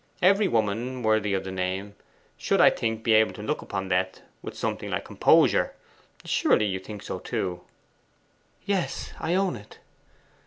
Every 0.23 0.47
woman 0.47 1.03
worthy 1.03 1.35
of 1.35 1.43
the 1.43 1.51
name 1.51 1.93
should, 2.35 2.59
I 2.59 2.71
think, 2.71 3.03
be 3.03 3.13
able 3.13 3.33
to 3.33 3.43
look 3.43 3.61
upon 3.61 3.89
death 3.89 4.23
with 4.41 4.57
something 4.57 4.89
like 4.89 5.05
composure. 5.05 5.75
Surely 6.25 6.65
you 6.65 6.79
think 6.79 7.03
so 7.03 7.19
too?' 7.19 7.61
'Yes; 8.65 9.13
I 9.19 9.35
own 9.35 9.55
it. 9.55 9.77